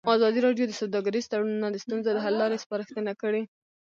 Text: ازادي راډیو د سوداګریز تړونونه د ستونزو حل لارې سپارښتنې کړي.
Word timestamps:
ازادي 0.17 0.39
راډیو 0.47 0.65
د 0.67 0.73
سوداګریز 0.81 1.25
تړونونه 1.31 1.67
د 1.71 1.77
ستونزو 1.83 2.23
حل 2.25 2.35
لارې 2.41 2.61
سپارښتنې 2.63 3.13
کړي. 3.21 3.41